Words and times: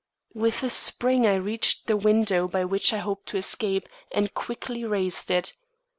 With 0.33 0.63
a 0.63 0.69
spring 0.71 1.27
I 1.27 1.35
reached 1.35 1.85
the 1.85 1.95
window 1.95 2.47
by 2.47 2.65
which 2.65 2.91
I 2.91 2.97
hoped 2.97 3.27
to 3.27 3.37
escape, 3.37 3.87
and 4.11 4.33
quickly 4.33 4.83
raised 4.83 5.29
it. 5.29 5.53